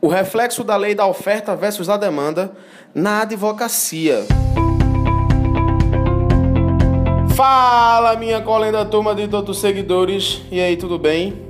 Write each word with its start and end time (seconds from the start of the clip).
O 0.00 0.06
reflexo 0.06 0.62
da 0.62 0.76
lei 0.76 0.94
da 0.94 1.08
oferta 1.08 1.56
versus 1.56 1.88
a 1.88 1.96
demanda 1.96 2.52
na 2.94 3.22
advocacia. 3.22 4.24
Fala, 7.34 8.14
minha 8.14 8.40
colenda 8.40 8.84
turma 8.84 9.12
de 9.12 9.26
todos 9.26 9.56
os 9.56 9.60
seguidores. 9.60 10.40
E 10.52 10.60
aí, 10.60 10.76
tudo 10.76 11.00
bem? 11.00 11.42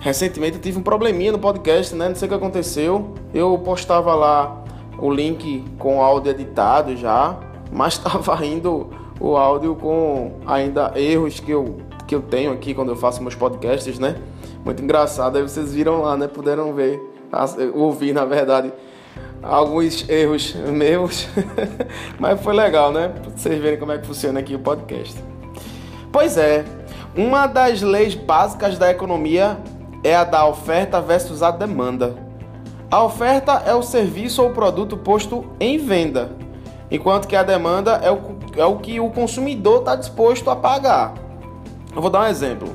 Recentemente 0.00 0.56
eu 0.56 0.62
tive 0.62 0.78
um 0.78 0.82
probleminha 0.82 1.30
no 1.30 1.38
podcast, 1.38 1.94
né? 1.94 2.08
Não 2.08 2.14
sei 2.14 2.24
o 2.24 2.30
que 2.30 2.34
aconteceu. 2.34 3.12
Eu 3.34 3.58
postava 3.58 4.14
lá 4.14 4.64
o 4.98 5.10
link 5.10 5.62
com 5.78 6.02
áudio 6.02 6.30
editado 6.30 6.96
já, 6.96 7.38
mas 7.70 7.94
estava 8.00 8.46
indo 8.46 8.88
o 9.20 9.36
áudio 9.36 9.74
com 9.74 10.40
ainda 10.46 10.92
erros 10.96 11.38
que 11.38 11.50
eu, 11.50 11.76
que 12.06 12.14
eu 12.14 12.22
tenho 12.22 12.50
aqui 12.50 12.72
quando 12.72 12.88
eu 12.88 12.96
faço 12.96 13.20
meus 13.20 13.34
podcasts, 13.34 13.98
né? 13.98 14.16
Muito 14.64 14.82
engraçado. 14.82 15.36
Aí 15.36 15.42
vocês 15.42 15.74
viram 15.74 16.00
lá, 16.00 16.16
né? 16.16 16.26
Puderam 16.26 16.72
ver, 16.72 17.13
ouvir, 17.74 18.12
na 18.12 18.24
verdade, 18.24 18.72
alguns 19.42 20.08
erros 20.08 20.54
meus. 20.54 21.26
mas 22.18 22.40
foi 22.40 22.54
legal, 22.54 22.92
né? 22.92 23.08
Pra 23.08 23.30
vocês 23.30 23.60
verem 23.60 23.78
como 23.78 23.92
é 23.92 23.98
que 23.98 24.06
funciona 24.06 24.40
aqui 24.40 24.54
o 24.54 24.58
podcast. 24.58 25.22
Pois 26.10 26.36
é, 26.36 26.64
uma 27.16 27.46
das 27.46 27.82
leis 27.82 28.14
básicas 28.14 28.78
da 28.78 28.90
economia 28.90 29.58
é 30.02 30.14
a 30.14 30.24
da 30.24 30.46
oferta 30.46 31.00
versus 31.00 31.42
a 31.42 31.50
demanda. 31.50 32.14
A 32.90 33.02
oferta 33.02 33.62
é 33.66 33.74
o 33.74 33.82
serviço 33.82 34.42
ou 34.42 34.50
produto 34.50 34.96
posto 34.96 35.44
em 35.58 35.78
venda, 35.78 36.30
enquanto 36.90 37.26
que 37.26 37.34
a 37.34 37.42
demanda 37.42 38.00
é 38.02 38.10
o, 38.10 38.20
é 38.56 38.64
o 38.64 38.78
que 38.78 39.00
o 39.00 39.10
consumidor 39.10 39.80
está 39.80 39.96
disposto 39.96 40.50
a 40.50 40.56
pagar. 40.56 41.14
Eu 41.94 42.02
vou 42.02 42.10
dar 42.10 42.22
um 42.22 42.26
exemplo. 42.26 42.68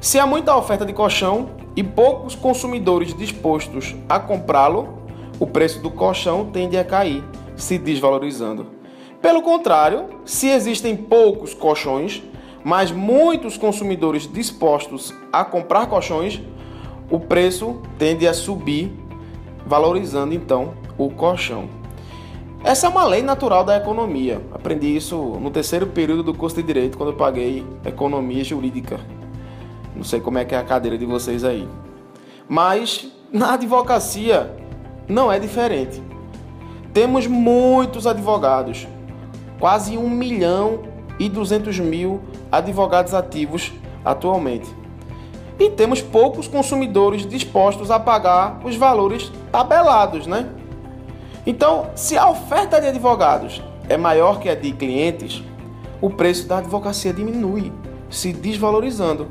Se 0.00 0.18
há 0.18 0.26
muita 0.26 0.56
oferta 0.56 0.84
de 0.84 0.92
colchão 0.92 1.50
e 1.74 1.82
poucos 1.82 2.34
consumidores 2.34 3.14
dispostos 3.14 3.94
a 4.08 4.18
comprá-lo, 4.18 4.98
o 5.40 5.46
preço 5.46 5.80
do 5.80 5.90
colchão 5.90 6.46
tende 6.46 6.76
a 6.76 6.84
cair, 6.84 7.24
se 7.56 7.78
desvalorizando. 7.78 8.66
Pelo 9.20 9.42
contrário, 9.42 10.06
se 10.24 10.48
existem 10.48 10.96
poucos 10.96 11.54
colchões, 11.54 12.22
mas 12.64 12.90
muitos 12.90 13.56
consumidores 13.56 14.30
dispostos 14.30 15.14
a 15.32 15.44
comprar 15.44 15.86
colchões, 15.86 16.40
o 17.10 17.18
preço 17.18 17.80
tende 17.98 18.26
a 18.26 18.34
subir, 18.34 18.92
valorizando 19.66 20.34
então 20.34 20.74
o 20.98 21.10
colchão. 21.10 21.68
Essa 22.64 22.86
é 22.86 22.90
uma 22.90 23.04
lei 23.04 23.22
natural 23.22 23.64
da 23.64 23.76
economia. 23.76 24.40
Aprendi 24.52 24.94
isso 24.94 25.16
no 25.16 25.50
terceiro 25.50 25.88
período 25.88 26.22
do 26.22 26.34
curso 26.34 26.56
de 26.56 26.62
direito, 26.62 26.96
quando 26.96 27.10
eu 27.10 27.16
paguei 27.16 27.66
economia 27.84 28.44
jurídica. 28.44 29.00
Não 29.94 30.04
sei 30.04 30.20
como 30.20 30.38
é 30.38 30.44
que 30.44 30.54
é 30.54 30.58
a 30.58 30.64
cadeira 30.64 30.96
de 30.96 31.06
vocês 31.06 31.44
aí. 31.44 31.68
Mas 32.48 33.08
na 33.32 33.54
advocacia 33.54 34.54
não 35.08 35.30
é 35.30 35.38
diferente. 35.38 36.02
Temos 36.92 37.26
muitos 37.26 38.06
advogados, 38.06 38.86
quase 39.58 39.96
1 39.96 40.10
milhão 40.10 40.82
e 41.18 41.28
200 41.28 41.78
mil 41.78 42.20
advogados 42.50 43.14
ativos 43.14 43.72
atualmente 44.04 44.82
e 45.58 45.70
temos 45.70 46.00
poucos 46.00 46.48
consumidores 46.48 47.26
dispostos 47.26 47.90
a 47.90 47.98
pagar 47.98 48.60
os 48.64 48.76
valores 48.76 49.30
tabelados, 49.50 50.26
né? 50.26 50.48
Então, 51.46 51.90
se 51.94 52.16
a 52.16 52.28
oferta 52.28 52.80
de 52.80 52.86
advogados 52.86 53.62
é 53.88 53.96
maior 53.96 54.40
que 54.40 54.48
a 54.48 54.54
de 54.54 54.72
clientes, 54.72 55.42
o 56.00 56.10
preço 56.10 56.46
da 56.46 56.58
advocacia 56.58 57.12
diminui, 57.12 57.72
se 58.08 58.32
desvalorizando. 58.32 59.28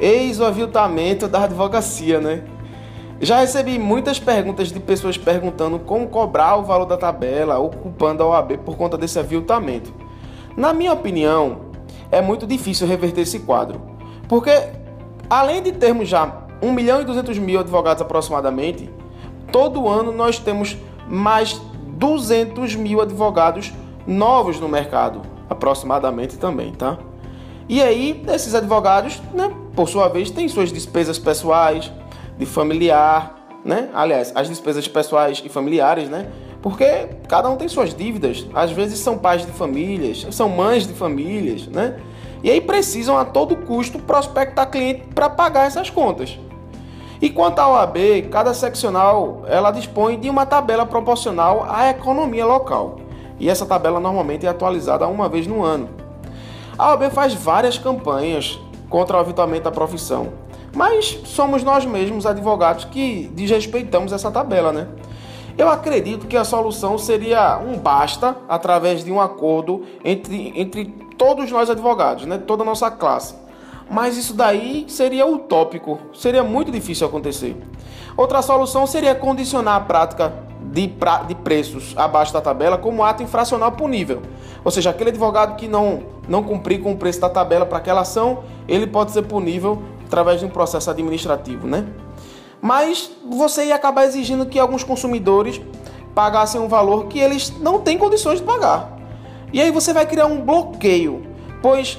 Eis 0.00 0.40
o 0.40 0.44
aviltamento 0.44 1.28
da 1.28 1.44
advocacia, 1.44 2.20
né? 2.20 2.42
Já 3.20 3.40
recebi 3.40 3.78
muitas 3.78 4.18
perguntas 4.18 4.72
de 4.72 4.80
pessoas 4.80 5.18
perguntando 5.18 5.78
como 5.78 6.08
cobrar 6.08 6.56
o 6.56 6.62
valor 6.62 6.86
da 6.86 6.96
tabela, 6.96 7.58
ocupando 7.58 8.22
a 8.22 8.26
OAB 8.26 8.58
por 8.64 8.76
conta 8.76 8.96
desse 8.96 9.18
aviltamento. 9.18 9.92
Na 10.56 10.72
minha 10.72 10.92
opinião, 10.92 11.70
é 12.10 12.22
muito 12.22 12.46
difícil 12.46 12.86
reverter 12.86 13.20
esse 13.20 13.40
quadro, 13.40 13.80
porque 14.26 14.50
Além 15.30 15.62
de 15.62 15.70
termos 15.70 16.08
já 16.08 16.28
1 16.60 16.72
milhão 16.72 17.00
e 17.00 17.04
200 17.04 17.38
mil 17.38 17.60
advogados 17.60 18.02
aproximadamente, 18.02 18.90
todo 19.52 19.88
ano 19.88 20.10
nós 20.10 20.40
temos 20.40 20.76
mais 21.08 21.62
200 21.86 22.74
mil 22.74 23.00
advogados 23.00 23.72
novos 24.04 24.58
no 24.58 24.68
mercado, 24.68 25.22
aproximadamente 25.48 26.36
também, 26.36 26.72
tá? 26.72 26.98
E 27.70 27.80
aí, 27.80 28.20
esses 28.26 28.52
advogados, 28.52 29.22
né, 29.32 29.48
por 29.76 29.88
sua 29.88 30.08
vez, 30.08 30.28
têm 30.28 30.48
suas 30.48 30.72
despesas 30.72 31.20
pessoais, 31.20 31.88
de 32.36 32.44
familiar, 32.44 33.60
né? 33.64 33.88
Aliás, 33.94 34.32
as 34.34 34.48
despesas 34.48 34.88
pessoais 34.88 35.40
e 35.44 35.48
familiares, 35.48 36.08
né? 36.08 36.26
Porque 36.60 37.06
cada 37.28 37.48
um 37.48 37.54
tem 37.54 37.68
suas 37.68 37.94
dívidas. 37.94 38.44
Às 38.52 38.72
vezes 38.72 38.98
são 38.98 39.16
pais 39.16 39.46
de 39.46 39.52
famílias, 39.52 40.26
são 40.32 40.48
mães 40.48 40.84
de 40.84 40.94
famílias, 40.94 41.68
né? 41.68 42.00
E 42.42 42.50
aí 42.50 42.60
precisam 42.60 43.16
a 43.16 43.24
todo 43.24 43.54
custo 43.54 44.00
prospectar 44.00 44.68
cliente 44.68 45.02
para 45.14 45.30
pagar 45.30 45.68
essas 45.68 45.88
contas. 45.88 46.36
E 47.22 47.30
quanto 47.30 47.60
à 47.60 47.68
OAB, 47.68 48.30
cada 48.32 48.52
seccional 48.52 49.44
ela 49.46 49.70
dispõe 49.70 50.18
de 50.18 50.28
uma 50.28 50.44
tabela 50.44 50.84
proporcional 50.84 51.64
à 51.70 51.88
economia 51.88 52.44
local. 52.44 52.98
E 53.38 53.48
essa 53.48 53.64
tabela 53.64 54.00
normalmente 54.00 54.44
é 54.44 54.48
atualizada 54.48 55.06
uma 55.06 55.28
vez 55.28 55.46
no 55.46 55.62
ano. 55.62 55.99
A 56.80 56.92
OAB 56.92 57.10
faz 57.10 57.34
várias 57.34 57.76
campanhas 57.76 58.58
contra 58.88 59.18
o 59.18 59.20
aviltamento 59.20 59.64
da 59.64 59.70
profissão, 59.70 60.32
mas 60.74 61.20
somos 61.26 61.62
nós 61.62 61.84
mesmos 61.84 62.24
advogados 62.24 62.86
que 62.86 63.30
desrespeitamos 63.34 64.14
essa 64.14 64.30
tabela, 64.30 64.72
né? 64.72 64.88
Eu 65.58 65.68
acredito 65.68 66.26
que 66.26 66.38
a 66.38 66.42
solução 66.42 66.96
seria 66.96 67.58
um 67.58 67.76
basta 67.76 68.34
através 68.48 69.04
de 69.04 69.12
um 69.12 69.20
acordo 69.20 69.84
entre, 70.02 70.58
entre 70.58 70.86
todos 71.18 71.50
nós 71.50 71.68
advogados, 71.68 72.24
né? 72.24 72.38
toda 72.38 72.62
a 72.62 72.64
nossa 72.64 72.90
classe. 72.90 73.34
Mas 73.90 74.16
isso 74.16 74.32
daí 74.32 74.86
seria 74.88 75.26
utópico, 75.26 75.98
seria 76.14 76.42
muito 76.42 76.72
difícil 76.72 77.06
acontecer. 77.06 77.58
Outra 78.16 78.40
solução 78.40 78.86
seria 78.86 79.14
condicionar 79.14 79.76
a 79.76 79.80
prática 79.80 80.32
de, 80.70 80.86
pra, 80.88 81.18
de 81.22 81.34
preços 81.34 81.94
abaixo 81.96 82.32
da 82.32 82.40
tabela 82.40 82.78
como 82.78 83.02
ato 83.02 83.22
infracional 83.22 83.72
punível. 83.72 84.22
Ou 84.64 84.70
seja, 84.70 84.90
aquele 84.90 85.10
advogado 85.10 85.56
que 85.56 85.66
não, 85.66 86.02
não 86.28 86.42
cumprir 86.42 86.80
com 86.80 86.92
o 86.92 86.96
preço 86.96 87.20
da 87.20 87.28
tabela 87.28 87.66
para 87.66 87.78
aquela 87.78 88.02
ação, 88.02 88.44
ele 88.68 88.86
pode 88.86 89.10
ser 89.10 89.22
punível 89.22 89.82
através 90.06 90.40
de 90.40 90.46
um 90.46 90.48
processo 90.48 90.90
administrativo, 90.90 91.66
né? 91.66 91.86
Mas 92.62 93.10
você 93.28 93.66
ia 93.66 93.74
acabar 93.74 94.04
exigindo 94.04 94.46
que 94.46 94.58
alguns 94.58 94.84
consumidores 94.84 95.60
pagassem 96.14 96.60
um 96.60 96.68
valor 96.68 97.06
que 97.06 97.18
eles 97.18 97.52
não 97.58 97.80
têm 97.80 97.96
condições 97.96 98.38
de 98.38 98.44
pagar. 98.44 98.98
E 99.52 99.60
aí 99.60 99.70
você 99.70 99.92
vai 99.92 100.06
criar 100.06 100.26
um 100.26 100.42
bloqueio, 100.42 101.22
pois 101.62 101.98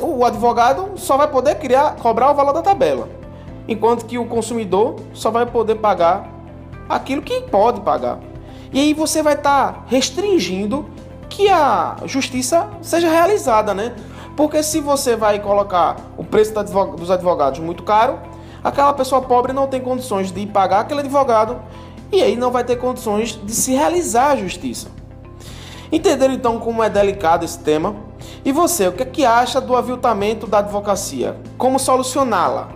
o 0.00 0.24
advogado 0.24 0.92
só 0.96 1.16
vai 1.16 1.28
poder 1.28 1.56
criar, 1.56 1.96
cobrar 1.96 2.30
o 2.30 2.34
valor 2.34 2.52
da 2.52 2.62
tabela, 2.62 3.08
enquanto 3.68 4.06
que 4.06 4.18
o 4.18 4.26
consumidor 4.26 4.96
só 5.12 5.30
vai 5.30 5.46
poder 5.46 5.76
pagar 5.76 6.33
aquilo 6.88 7.22
que 7.22 7.42
pode 7.42 7.80
pagar. 7.80 8.18
E 8.72 8.80
aí 8.80 8.94
você 8.94 9.22
vai 9.22 9.34
estar 9.34 9.72
tá 9.72 9.82
restringindo 9.86 10.86
que 11.28 11.48
a 11.48 11.96
justiça 12.06 12.68
seja 12.82 13.08
realizada, 13.08 13.74
né? 13.74 13.94
Porque 14.36 14.62
se 14.62 14.80
você 14.80 15.16
vai 15.16 15.38
colocar 15.38 15.96
o 16.16 16.24
preço 16.24 16.52
dos 16.96 17.10
advogados 17.10 17.60
muito 17.60 17.82
caro, 17.82 18.18
aquela 18.62 18.92
pessoa 18.92 19.22
pobre 19.22 19.52
não 19.52 19.66
tem 19.66 19.80
condições 19.80 20.32
de 20.32 20.46
pagar 20.46 20.80
aquele 20.80 21.00
advogado 21.00 21.60
e 22.12 22.22
aí 22.22 22.36
não 22.36 22.50
vai 22.50 22.64
ter 22.64 22.76
condições 22.76 23.38
de 23.42 23.52
se 23.52 23.72
realizar 23.72 24.30
a 24.30 24.36
justiça. 24.36 24.88
Entenderam 25.90 26.34
então 26.34 26.58
como 26.58 26.82
é 26.82 26.90
delicado 26.90 27.44
esse 27.44 27.58
tema? 27.58 27.96
E 28.44 28.52
você, 28.52 28.88
o 28.88 28.92
que, 28.92 29.02
é 29.02 29.06
que 29.06 29.24
acha 29.24 29.60
do 29.60 29.74
aviltamento 29.74 30.46
da 30.46 30.58
advocacia? 30.58 31.36
Como 31.56 31.78
solucioná-la? 31.78 32.68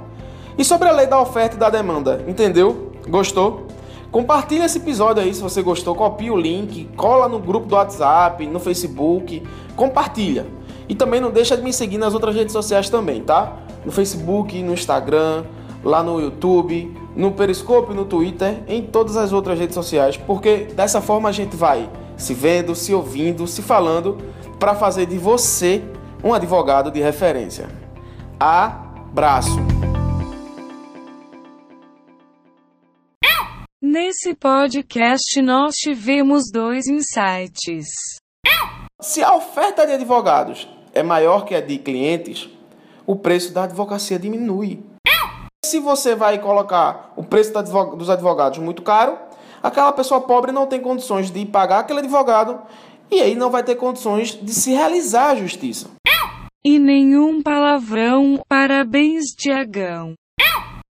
E 0.56 0.64
sobre 0.64 0.88
a 0.88 0.92
lei 0.92 1.06
da 1.06 1.20
oferta 1.20 1.56
e 1.56 1.58
da 1.58 1.70
demanda, 1.70 2.24
entendeu? 2.26 2.92
Gostou? 3.08 3.67
Compartilhe 4.10 4.64
esse 4.64 4.78
episódio 4.78 5.22
aí 5.22 5.34
se 5.34 5.42
você 5.42 5.62
gostou, 5.62 5.94
copie 5.94 6.30
o 6.30 6.36
link, 6.36 6.88
cola 6.96 7.28
no 7.28 7.38
grupo 7.38 7.66
do 7.66 7.74
WhatsApp, 7.74 8.46
no 8.46 8.58
Facebook, 8.58 9.42
compartilha. 9.76 10.46
E 10.88 10.94
também 10.94 11.20
não 11.20 11.30
deixa 11.30 11.56
de 11.56 11.62
me 11.62 11.72
seguir 11.72 11.98
nas 11.98 12.14
outras 12.14 12.34
redes 12.34 12.52
sociais 12.52 12.88
também, 12.88 13.22
tá? 13.22 13.56
No 13.84 13.92
Facebook, 13.92 14.62
no 14.62 14.72
Instagram, 14.72 15.44
lá 15.84 16.02
no 16.02 16.20
YouTube, 16.20 16.96
no 17.14 17.32
Periscope, 17.32 17.92
no 17.92 18.06
Twitter, 18.06 18.62
em 18.66 18.82
todas 18.82 19.16
as 19.16 19.32
outras 19.32 19.58
redes 19.58 19.74
sociais, 19.74 20.16
porque 20.16 20.68
dessa 20.74 21.00
forma 21.00 21.28
a 21.28 21.32
gente 21.32 21.54
vai 21.54 21.88
se 22.16 22.32
vendo, 22.32 22.74
se 22.74 22.94
ouvindo, 22.94 23.46
se 23.46 23.60
falando, 23.60 24.16
para 24.58 24.74
fazer 24.74 25.06
de 25.06 25.18
você 25.18 25.82
um 26.24 26.32
advogado 26.32 26.90
de 26.90 27.00
referência. 27.00 27.68
Abraço! 28.40 29.77
Nesse 34.00 34.32
podcast 34.32 35.42
nós 35.42 35.74
tivemos 35.74 36.52
dois 36.52 36.86
insights. 36.86 37.88
Se 39.00 39.24
a 39.24 39.34
oferta 39.34 39.84
de 39.84 39.92
advogados 39.92 40.68
é 40.94 41.02
maior 41.02 41.44
que 41.44 41.52
a 41.52 41.60
de 41.60 41.78
clientes, 41.78 42.48
o 43.04 43.16
preço 43.16 43.52
da 43.52 43.64
advocacia 43.64 44.16
diminui. 44.16 44.78
Se 45.64 45.80
você 45.80 46.14
vai 46.14 46.38
colocar 46.38 47.12
o 47.16 47.24
preço 47.24 47.52
dos 47.96 48.08
advogados 48.08 48.60
muito 48.60 48.82
caro, 48.82 49.18
aquela 49.60 49.90
pessoa 49.90 50.20
pobre 50.20 50.52
não 50.52 50.68
tem 50.68 50.80
condições 50.80 51.28
de 51.28 51.44
pagar 51.44 51.80
aquele 51.80 51.98
advogado 51.98 52.62
e 53.10 53.20
aí 53.20 53.34
não 53.34 53.50
vai 53.50 53.64
ter 53.64 53.74
condições 53.74 54.38
de 54.40 54.54
se 54.54 54.70
realizar 54.70 55.30
a 55.30 55.34
justiça. 55.34 55.90
E 56.64 56.78
nenhum 56.78 57.42
palavrão, 57.42 58.40
parabéns, 58.48 59.24
Tiagão. 59.36 60.14